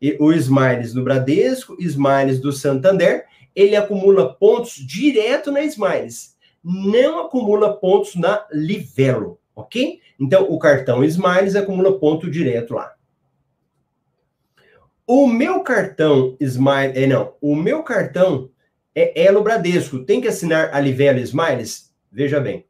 [0.00, 6.36] E o Smiles do Bradesco, Smiles do Santander, ele acumula pontos direto na Smiles.
[6.62, 10.00] Não acumula pontos na Livelo, ok?
[10.20, 12.94] Então, o cartão Smiles acumula ponto direto lá.
[15.06, 18.50] O meu cartão Smile, é não, o meu cartão
[18.94, 20.04] é Elo Bradesco.
[20.04, 21.92] Tem que assinar a Livelo Smiles?
[22.10, 22.64] Veja bem.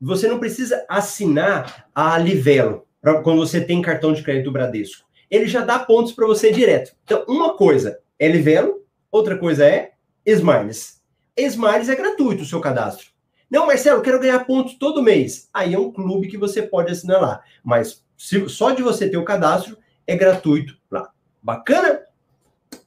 [0.00, 5.06] Você não precisa assinar a Livelo pra, quando você tem cartão de crédito Bradesco.
[5.28, 6.94] Ele já dá pontos para você direto.
[7.04, 9.92] Então, uma coisa é Livelo, outra coisa é
[10.32, 11.00] Smiles.
[11.36, 13.08] Smiles é gratuito o seu cadastro.
[13.50, 15.48] Não, Marcelo, quero ganhar pontos todo mês.
[15.54, 17.42] Aí é um clube que você pode assinar lá.
[17.64, 21.10] Mas se, só de você ter o cadastro é gratuito lá.
[21.42, 22.02] Bacana?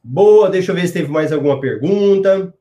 [0.03, 2.53] Boa, deixa eu ver se teve mais alguma pergunta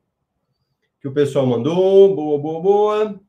[0.99, 2.15] que o pessoal mandou.
[2.15, 3.19] Boa, boa, boa.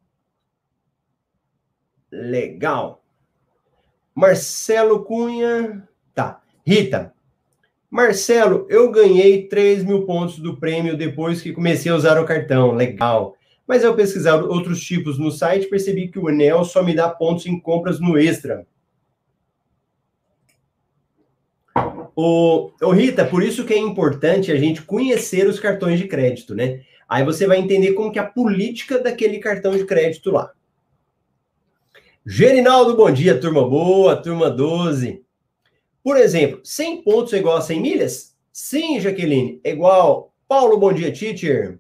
[2.11, 3.05] Legal.
[4.15, 5.87] Marcelo Cunha.
[6.15, 6.41] Tá.
[6.65, 7.13] Rita.
[7.93, 12.73] Marcelo, eu ganhei 3 mil pontos do prêmio depois que comecei a usar o cartão.
[12.73, 13.37] Legal.
[13.69, 17.45] Mas ao pesquisar outros tipos no site, percebi que o Enel só me dá pontos
[17.45, 18.67] em compras no Extra.
[22.17, 26.55] O, o Rita, por isso que é importante a gente conhecer os cartões de crédito,
[26.55, 26.81] né?
[27.07, 30.51] Aí você vai entender como que é a política daquele cartão de crédito lá.
[32.25, 35.23] Gerinaldo, bom dia, turma boa, turma 12.
[36.03, 38.37] Por exemplo, 100 pontos é igual a 100 milhas?
[38.53, 40.35] Sim, Jaqueline, é igual.
[40.49, 41.79] Paulo, bom dia, teacher.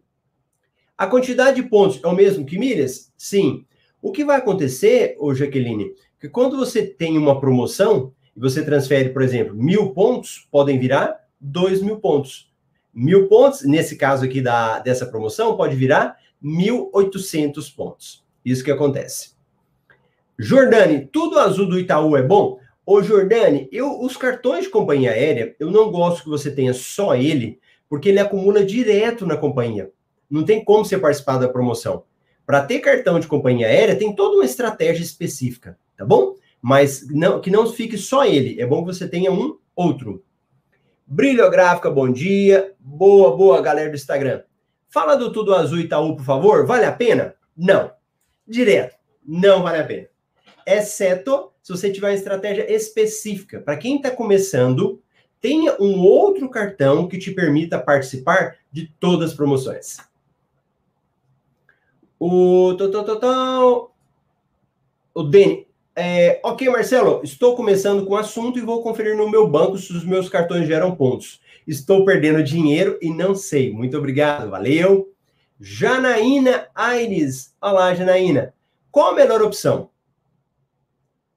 [0.96, 3.12] A quantidade de pontos é o mesmo que milhas?
[3.16, 3.66] Sim.
[4.00, 9.10] O que vai acontecer, ô Jaqueline, que quando você tem uma promoção e você transfere,
[9.10, 12.52] por exemplo, mil pontos, podem virar dois mil pontos.
[12.94, 18.24] Mil pontos, nesse caso aqui da, dessa promoção, pode virar 1.800 pontos.
[18.44, 19.32] Isso que acontece.
[20.38, 22.58] Jordane, tudo azul do Itaú é bom?
[22.84, 27.14] Ô Jordane, eu, os cartões de companhia aérea, eu não gosto que você tenha só
[27.14, 29.92] ele, porque ele acumula direto na companhia.
[30.28, 32.04] Não tem como você participar da promoção.
[32.44, 36.34] Para ter cartão de companhia aérea, tem toda uma estratégia específica, tá bom?
[36.60, 38.60] Mas não, que não fique só ele.
[38.60, 40.24] É bom que você tenha um outro.
[41.06, 42.74] Brilhográfica, bom dia.
[42.80, 44.42] Boa, boa, galera do Instagram.
[44.88, 46.66] Fala do Tudo Azul Itaú, por favor.
[46.66, 47.34] Vale a pena?
[47.56, 47.92] Não.
[48.46, 48.96] Direto.
[49.24, 50.08] Não vale a pena.
[50.66, 53.60] Exceto se você tiver uma estratégia específica.
[53.60, 55.00] Para quem está começando,
[55.40, 59.98] tenha um outro cartão que te permita participar de todas as promoções.
[62.18, 62.76] O.
[65.14, 65.66] O Deni.
[65.94, 69.92] É, ok, Marcelo, estou começando com o assunto e vou conferir no meu banco se
[69.92, 71.40] os meus cartões geram pontos.
[71.66, 73.70] Estou perdendo dinheiro e não sei.
[73.70, 75.12] Muito obrigado, valeu.
[75.60, 77.54] Janaína Aires.
[77.60, 78.54] Olá, Janaína.
[78.90, 79.91] Qual a melhor opção?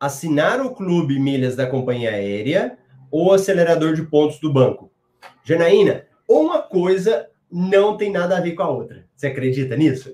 [0.06, 2.78] Assinar o clube milhas da companhia aérea
[3.10, 4.92] ou acelerador de pontos do banco?
[5.44, 9.08] Janaína, uma coisa não tem nada a ver com a outra.
[9.16, 10.14] Você acredita nisso?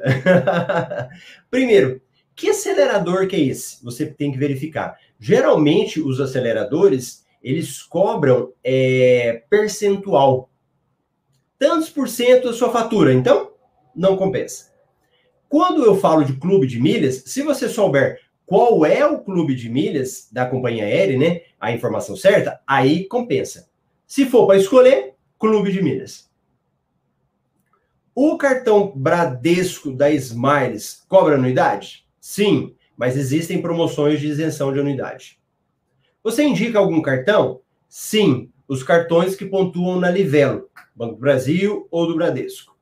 [1.52, 2.02] Primeiro,
[2.34, 3.84] que acelerador que é esse?
[3.84, 4.98] Você tem que verificar.
[5.20, 10.50] Geralmente, os aceleradores, eles cobram é, percentual.
[11.60, 13.12] Tantos por cento da sua fatura.
[13.12, 13.52] Então,
[13.94, 14.72] não compensa.
[15.50, 19.70] Quando eu falo de clube de milhas, se você souber qual é o clube de
[19.70, 21.44] milhas da companhia aérea, né?
[21.58, 23.70] A informação certa, aí compensa.
[24.06, 26.30] Se for para escolher, clube de milhas.
[28.14, 32.06] O cartão Bradesco da Smiles cobra anuidade?
[32.20, 35.40] Sim, mas existem promoções de isenção de anuidade.
[36.22, 37.62] Você indica algum cartão?
[37.88, 42.76] Sim, os cartões que pontuam na Livelo, Banco do Brasil ou do Bradesco.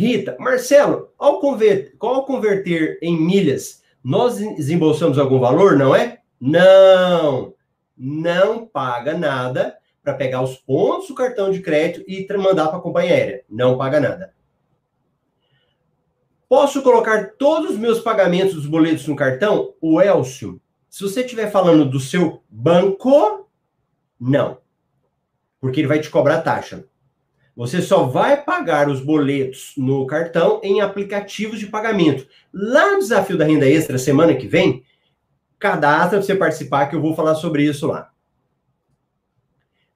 [0.00, 6.20] Rita, Marcelo, ao converter, ao converter em milhas, nós desembolsamos algum valor, não é?
[6.40, 7.52] Não,
[7.94, 12.80] não paga nada para pegar os pontos do cartão de crédito e mandar para a
[12.80, 13.44] companhia aérea.
[13.46, 14.32] Não paga nada.
[16.48, 19.74] Posso colocar todos os meus pagamentos dos boletos no cartão?
[19.82, 23.46] O Elcio, se você estiver falando do seu banco,
[24.18, 24.58] não.
[25.60, 26.86] Porque ele vai te cobrar taxa.
[27.56, 32.26] Você só vai pagar os boletos no cartão em aplicativos de pagamento.
[32.52, 34.82] Lá no Desafio da Renda Extra, semana que vem,
[35.58, 38.10] cadastra para você participar, que eu vou falar sobre isso lá.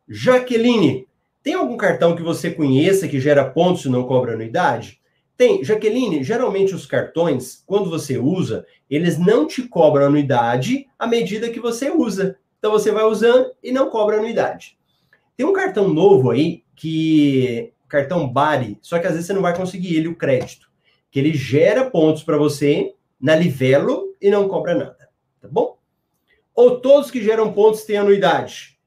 [0.07, 1.07] Jaqueline,
[1.43, 5.01] tem algum cartão que você conheça que gera pontos e não cobra anuidade?
[5.37, 5.65] Tem.
[5.65, 11.61] Jaqueline, geralmente os cartões, quando você usa, eles não te cobram anuidade à medida que
[11.61, 12.39] você usa.
[12.59, 14.79] Então você vai usando e não cobra anuidade.
[15.37, 19.57] Tem um cartão novo aí que cartão Bari, só que às vezes você não vai
[19.57, 20.71] conseguir ele o crédito,
[21.11, 25.09] que ele gera pontos para você na Livelo e não cobra nada,
[25.41, 25.79] tá bom?
[26.55, 28.79] Ou todos que geram pontos têm anuidade?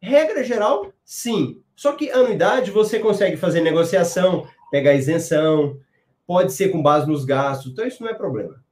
[0.00, 1.62] Regra geral, sim.
[1.76, 5.78] Só que anuidade você consegue fazer negociação, pegar isenção,
[6.26, 8.62] pode ser com base nos gastos, então isso não é problema.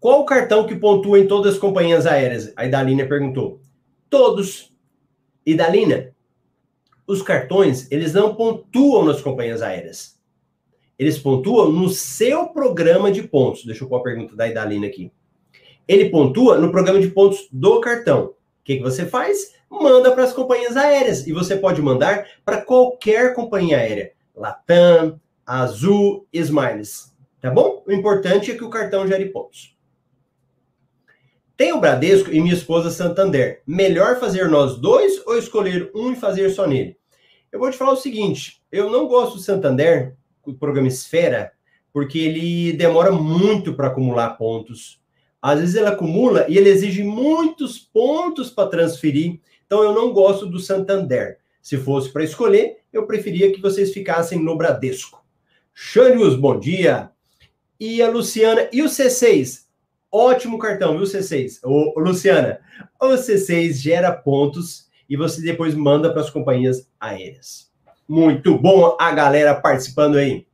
[0.00, 2.50] Qual o cartão que pontua em todas as companhias aéreas?
[2.56, 3.60] A Idalina perguntou.
[4.08, 4.72] Todos.
[5.44, 6.14] E Dalina,
[7.06, 10.18] os cartões, eles não pontuam nas companhias aéreas.
[10.98, 13.64] Eles pontuam no seu programa de pontos.
[13.66, 15.12] Deixa eu pôr a pergunta da Idalina aqui.
[15.86, 18.26] Ele pontua no programa de pontos do cartão.
[18.26, 18.34] O
[18.64, 19.54] que, que você faz?
[19.70, 21.26] Manda para as companhias aéreas.
[21.26, 24.12] E você pode mandar para qualquer companhia aérea.
[24.34, 27.14] Latam, Azul, Smiles.
[27.38, 27.82] Tá bom?
[27.86, 29.78] O importante é que o cartão gere pontos.
[31.60, 33.60] Tem o Bradesco e minha esposa Santander.
[33.66, 36.96] Melhor fazer nós dois ou escolher um e fazer só nele?
[37.52, 41.52] Eu vou te falar o seguinte: eu não gosto do Santander, o programa Esfera,
[41.92, 45.02] porque ele demora muito para acumular pontos.
[45.42, 49.38] Às vezes ele acumula e ele exige muitos pontos para transferir.
[49.66, 51.40] Então eu não gosto do Santander.
[51.60, 55.22] Se fosse para escolher, eu preferia que vocês ficassem no Bradesco.
[55.74, 57.10] Xânius, bom dia.
[57.78, 59.68] E a Luciana, e o C6?
[60.12, 61.60] Ótimo cartão, viu, C6?
[61.62, 62.60] Ô, Luciana,
[63.00, 67.70] o C6 gera pontos e você depois manda para as companhias aéreas.
[68.08, 70.46] Muito bom a galera participando aí.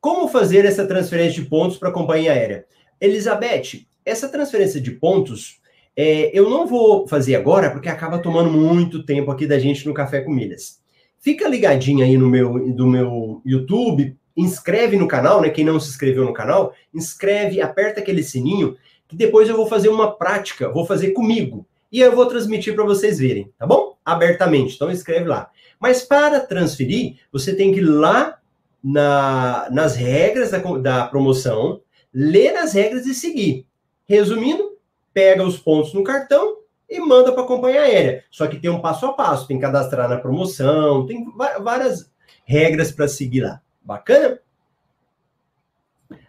[0.00, 2.66] Como fazer essa transferência de pontos para a companhia aérea?
[3.00, 5.60] Elizabeth, essa transferência de pontos
[6.00, 9.92] é, eu não vou fazer agora porque acaba tomando muito tempo aqui da gente no
[9.92, 10.80] Café com Milhas.
[11.18, 15.50] Fica ligadinho aí no meu, do meu YouTube, inscreve no canal, né?
[15.50, 18.76] Quem não se inscreveu no canal, inscreve, aperta aquele sininho,
[19.08, 22.84] que depois eu vou fazer uma prática, vou fazer comigo e eu vou transmitir para
[22.84, 23.96] vocês verem, tá bom?
[24.04, 24.76] Abertamente.
[24.76, 25.50] Então escreve lá.
[25.80, 28.38] Mas para transferir, você tem que ir lá
[28.82, 31.80] na, nas regras da, da promoção,
[32.14, 33.66] ler as regras e seguir.
[34.06, 34.76] Resumindo,
[35.12, 36.58] pega os pontos no cartão
[36.88, 38.24] e manda para a companhia aérea.
[38.30, 41.26] Só que tem um passo a passo, tem que cadastrar na promoção, tem
[41.60, 42.10] várias
[42.44, 43.60] regras para seguir lá.
[43.88, 44.38] Bacana?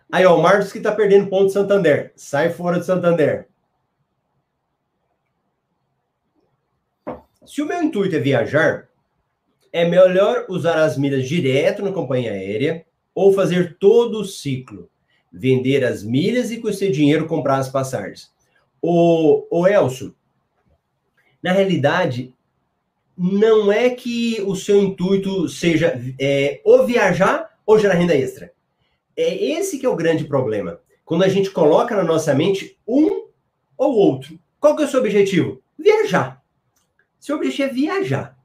[0.09, 2.13] Aí, ó, o Marcos que está perdendo ponto de Santander.
[2.15, 3.49] Sai fora de Santander.
[7.45, 8.87] Se o meu intuito é viajar,
[9.73, 14.89] é melhor usar as milhas direto na companhia aérea ou fazer todo o ciclo,
[15.29, 18.31] vender as milhas e com esse dinheiro comprar as passagens.
[18.81, 20.15] O, o Elcio,
[21.43, 22.33] na realidade,
[23.17, 28.51] não é que o seu intuito seja é, ou viajar ou gerar renda extra.
[29.15, 30.79] É esse que é o grande problema.
[31.05, 33.27] Quando a gente coloca na nossa mente um
[33.77, 34.39] ou outro.
[34.59, 35.61] Qual que é o seu objetivo?
[35.77, 36.41] Viajar.
[37.19, 38.35] Seu objetivo é viajar.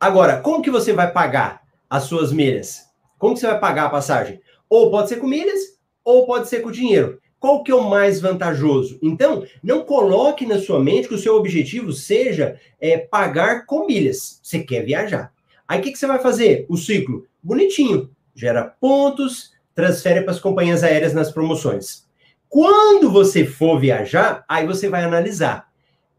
[0.00, 2.90] Agora, como que você vai pagar as suas milhas?
[3.16, 4.40] Como que você vai pagar a passagem?
[4.68, 7.20] Ou pode ser com milhas, ou pode ser com dinheiro.
[7.38, 8.98] Qual que é o mais vantajoso?
[9.00, 14.40] Então, não coloque na sua mente que o seu objetivo seja é, pagar com milhas.
[14.42, 15.32] Você quer viajar.
[15.68, 16.66] Aí o que, que você vai fazer?
[16.68, 18.10] O ciclo bonitinho.
[18.36, 22.06] Gera pontos, transfere para as companhias aéreas nas promoções.
[22.48, 25.66] Quando você for viajar, aí você vai analisar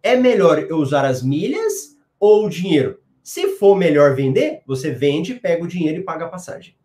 [0.07, 2.99] é melhor eu usar as milhas ou o dinheiro?
[3.21, 6.77] Se for melhor vender, você vende, pega o dinheiro e paga a passagem.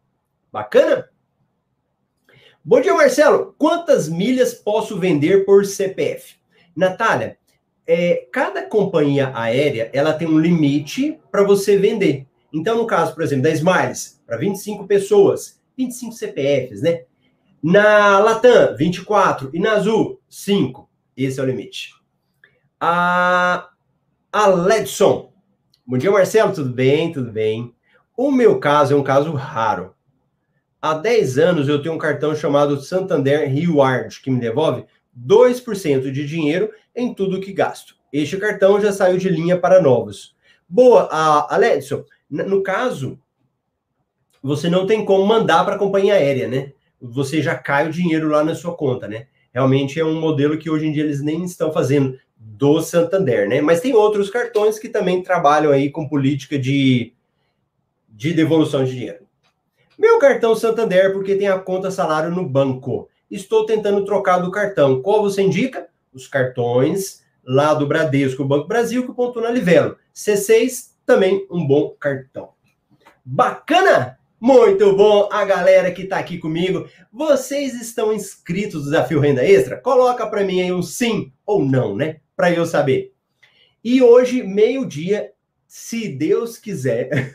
[0.53, 1.09] Bacana?
[2.65, 3.55] Bom dia, Marcelo.
[3.57, 6.35] Quantas milhas posso vender por CPF?
[6.75, 7.39] Natália,
[7.87, 12.27] é, cada companhia aérea ela tem um limite para você vender.
[12.53, 17.05] Então, no caso, por exemplo, da Smiles, para 25 pessoas, 25 CPFs, né?
[17.63, 19.51] Na Latam, 24.
[19.55, 20.89] E na Azul, 5.
[21.17, 21.95] Esse é o limite.
[22.81, 23.69] A,
[24.33, 25.33] a Ledson.
[25.87, 26.53] Bom dia, Marcelo.
[26.53, 27.13] Tudo bem?
[27.13, 27.75] Tudo bem.
[28.17, 29.95] O meu caso é um caso raro.
[30.81, 34.85] Há 10 anos eu tenho um cartão chamado Santander Reward, que me devolve
[35.17, 37.95] 2% de dinheiro em tudo que gasto.
[38.13, 40.35] Este cartão já saiu de linha para novos.
[40.69, 43.19] Boa, a, a Ledson, no caso,
[44.43, 46.73] você não tem como mandar para a companhia aérea, né?
[47.01, 49.27] Você já cai o dinheiro lá na sua conta, né?
[49.53, 53.61] Realmente é um modelo que hoje em dia eles nem estão fazendo do Santander, né?
[53.61, 57.13] Mas tem outros cartões que também trabalham aí com política de,
[58.09, 59.27] de devolução de dinheiro.
[59.99, 63.09] Meu cartão Santander, porque tem a conta salário no banco.
[63.31, 65.03] Estou tentando trocar do cartão.
[65.03, 65.87] Qual você indica?
[66.13, 69.97] Os cartões lá do Bradesco, Banco Brasil, que pontua na Livelo.
[70.15, 72.51] C6, também um bom cartão.
[73.25, 74.19] Bacana?
[74.41, 76.89] Muito bom a galera que está aqui comigo.
[77.13, 79.77] Vocês estão inscritos no Desafio Renda Extra?
[79.77, 82.17] Coloca para mim aí um sim ou não, né?
[82.37, 83.13] para eu saber.
[83.85, 85.33] E hoje, meio-dia,
[85.67, 87.33] se Deus quiser,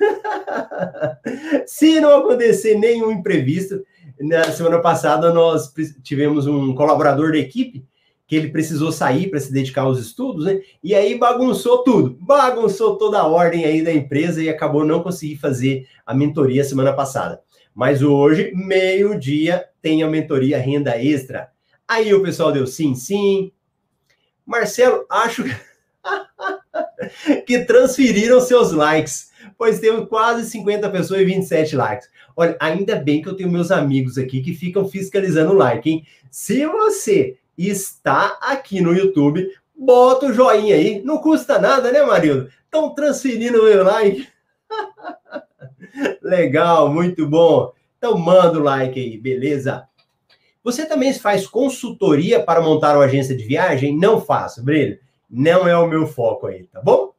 [1.65, 3.83] se não acontecer nenhum imprevisto,
[4.19, 7.85] na semana passada nós tivemos um colaborador da equipe
[8.27, 10.59] que ele precisou sair para se dedicar aos estudos, né?
[10.83, 15.37] E aí bagunçou tudo, bagunçou toda a ordem aí da empresa e acabou não conseguir
[15.37, 17.41] fazer a mentoria semana passada.
[17.73, 21.49] Mas hoje, meio-dia, tem a mentoria renda extra.
[21.87, 23.51] Aí o pessoal deu sim, sim,
[24.45, 25.43] Marcelo, acho.
[27.45, 32.09] que transferiram seus likes, pois temos quase 50 pessoas e 27 likes.
[32.35, 36.05] Olha, ainda bem que eu tenho meus amigos aqui que ficam fiscalizando o like, hein?
[36.29, 42.49] Se você está aqui no YouTube, bota o joinha aí, não custa nada, né, Marildo?
[42.65, 44.27] Estão transferindo o meu like.
[46.21, 47.71] Legal, muito bom.
[47.97, 49.87] Então manda o like aí, beleza?
[50.63, 53.97] Você também faz consultoria para montar uma agência de viagem?
[53.97, 54.99] Não faço, Brilho.
[55.29, 57.13] Não é o meu foco aí, tá bom?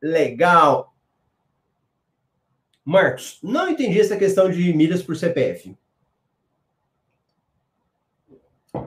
[0.00, 0.94] Legal.
[2.84, 5.76] Marcos, não entendi essa questão de milhas por CPF.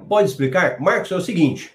[0.07, 0.79] Pode explicar?
[0.79, 1.71] Marcos, é o seguinte.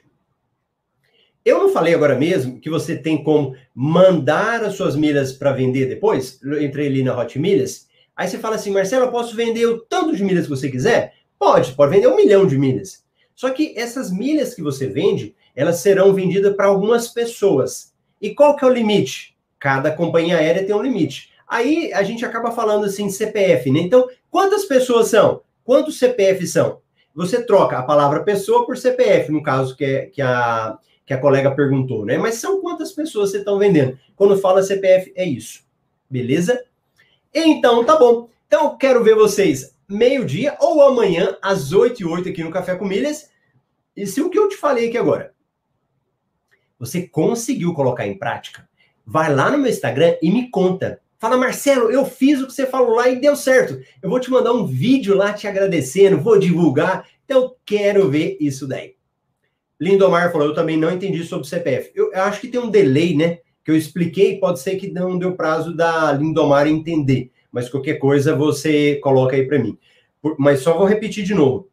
[1.45, 5.87] Eu não falei agora mesmo que você tem como mandar as suas milhas para vender
[5.87, 6.41] depois?
[6.61, 7.87] entrei ali na Hot Milhas.
[8.17, 11.15] Aí você fala assim, Marcelo, eu posso vender o tanto de milhas que você quiser?
[11.39, 13.05] Pode, pode vender um milhão de milhas.
[13.35, 17.93] Só que essas milhas que você vende, elas serão vendidas para algumas pessoas.
[18.23, 19.37] E qual que é o limite?
[19.59, 21.31] Cada companhia aérea tem um limite.
[21.47, 23.81] Aí a gente acaba falando assim CPF, né?
[23.81, 25.43] Então, quantas pessoas são?
[25.63, 26.81] Quantos CPF são?
[27.15, 31.21] Você troca a palavra pessoa por CPF, no caso que, é, que, a, que a
[31.21, 32.19] colega perguntou, né?
[32.19, 33.99] Mas são quantas pessoas você estão vendendo?
[34.17, 35.65] Quando fala CPF, é isso.
[36.11, 36.65] Beleza?
[37.33, 38.29] Então, tá bom.
[38.47, 42.85] Então, quero ver vocês meio-dia ou amanhã, às 8 e 8 aqui no Café com
[42.85, 43.31] Milhas.
[43.97, 45.35] E se o que eu te falei aqui agora,
[46.79, 48.69] você conseguiu colocar em prática,
[49.07, 51.01] vai lá no meu Instagram e me conta.
[51.25, 53.81] Fala, Marcelo, eu fiz o que você falou lá e deu certo.
[54.03, 57.09] Eu vou te mandar um vídeo lá te agradecendo, vou divulgar.
[57.25, 58.97] Então, quero ver isso daí.
[59.81, 61.91] Lindomar falou, eu também não entendi sobre CPF.
[61.95, 63.39] Eu, eu acho que tem um delay, né?
[63.65, 67.31] Que eu expliquei, pode ser que não deu prazo da Lindomar entender.
[67.51, 69.79] Mas qualquer coisa você coloca aí para mim.
[70.39, 71.71] Mas só vou repetir de novo.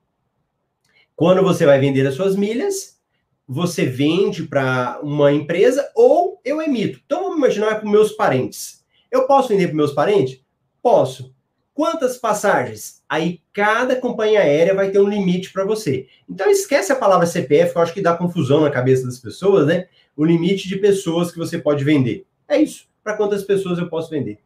[1.14, 3.02] Quando você vai vender as suas milhas,
[3.46, 7.02] você vende para uma empresa ou eu emito.
[7.06, 8.81] Então vamos imaginar para meus parentes.
[9.12, 10.42] Eu posso vender para meus parentes?
[10.82, 11.36] Posso.
[11.74, 13.04] Quantas passagens?
[13.08, 16.08] Aí cada companhia aérea vai ter um limite para você.
[16.30, 19.68] Então esquece a palavra CPF, que eu acho que dá confusão na cabeça das pessoas,
[19.68, 19.88] né?
[20.16, 22.26] O limite de pessoas que você pode vender.
[22.48, 22.88] É isso.
[23.04, 24.40] Para quantas pessoas eu posso vender?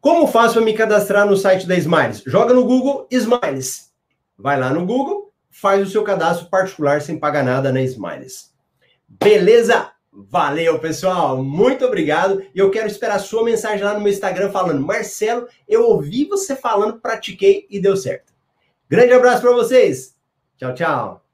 [0.00, 2.22] Como faço para me cadastrar no site da Smiles?
[2.26, 3.92] Joga no Google Smiles.
[4.36, 8.52] Vai lá no Google, faz o seu cadastro particular sem pagar nada na Smiles.
[9.08, 9.92] Beleza?
[10.26, 11.42] Valeu, pessoal.
[11.42, 12.42] Muito obrigado.
[12.52, 16.56] E eu quero esperar sua mensagem lá no meu Instagram falando: Marcelo, eu ouvi você
[16.56, 18.32] falando, pratiquei e deu certo.
[18.88, 20.16] Grande abraço para vocês.
[20.56, 21.27] Tchau, tchau.